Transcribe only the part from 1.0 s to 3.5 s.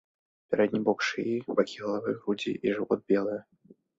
шыі, бакі галавы, грудзі і жывот белыя.